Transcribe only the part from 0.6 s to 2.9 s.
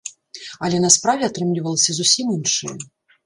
Але на справе атрымлівалася зусім іншае.